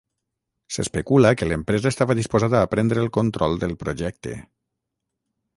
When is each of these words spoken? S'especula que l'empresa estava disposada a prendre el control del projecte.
S'especula 0.77 1.33
que 1.41 1.49
l'empresa 1.51 1.91
estava 1.93 2.17
disposada 2.21 2.63
a 2.63 2.71
prendre 2.73 3.05
el 3.05 3.13
control 3.19 3.63
del 3.65 3.79
projecte. 3.85 4.37